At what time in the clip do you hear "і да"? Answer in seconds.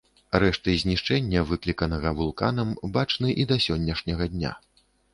3.45-3.63